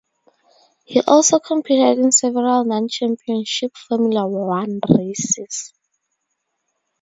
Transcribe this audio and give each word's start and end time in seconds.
He 0.83 0.99
also 1.05 1.37
competed 1.37 1.99
in 2.03 2.11
several 2.11 2.63
non-Championship 2.65 3.77
Formula 3.77 4.27
One 4.27 4.79
races. 4.89 5.75